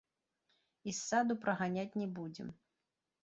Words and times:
І 0.91 0.93
з 0.99 0.99
саду 1.09 1.33
праганяць 1.45 1.97
не 2.05 2.09
будзем. 2.17 2.47